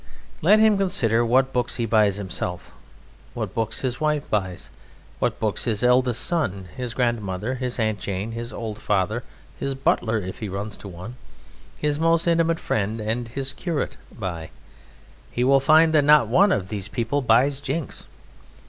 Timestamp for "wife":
4.01-4.27